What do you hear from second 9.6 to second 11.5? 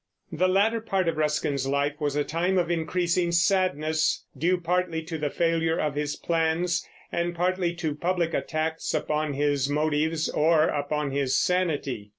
motives or upon his